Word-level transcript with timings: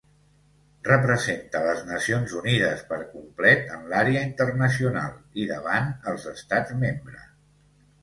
Representa 0.87 1.61
les 1.67 1.83
Nacions 1.89 2.33
Unides 2.41 2.81
per 2.95 2.99
complet 3.13 3.71
en 3.77 3.87
l'àrea 3.93 4.27
internacional 4.31 5.17
i 5.45 5.49
davant 5.55 5.97
els 6.15 6.31
estats 6.37 6.79
membre. 6.87 7.25